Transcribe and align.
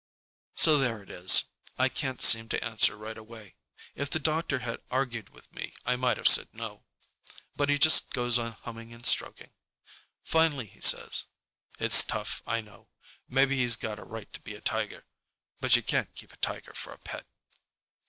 So 0.55 0.79
there 0.79 1.03
it 1.03 1.11
is. 1.11 1.43
I 1.77 1.87
can't 1.87 2.23
seem 2.23 2.49
to 2.49 2.63
answer 2.63 2.97
right 2.97 3.19
away. 3.19 3.53
If 3.93 4.09
the 4.09 4.17
doctor 4.17 4.57
had 4.57 4.81
argued 4.89 5.29
with 5.29 5.53
me, 5.53 5.75
I 5.85 5.95
might 5.95 6.17
have 6.17 6.27
said 6.27 6.47
No. 6.53 6.83
But 7.55 7.69
he 7.69 7.77
just 7.77 8.11
goes 8.11 8.39
on 8.39 8.53
humming 8.53 8.91
and 8.93 9.05
stroking. 9.05 9.51
Finally 10.23 10.65
he 10.65 10.81
says, 10.81 11.27
"It's 11.77 12.01
tough, 12.03 12.41
I 12.47 12.61
know. 12.61 12.89
Maybe 13.29 13.57
he's 13.57 13.75
got 13.75 13.99
a 13.99 14.03
right 14.03 14.33
to 14.33 14.41
be 14.41 14.55
a 14.55 14.59
tiger. 14.61 15.05
But 15.59 15.75
you 15.75 15.83
can't 15.83 16.15
keep 16.15 16.33
a 16.33 16.37
tiger 16.37 16.73
for 16.73 16.91
a 16.93 16.97
pet." 16.97 17.27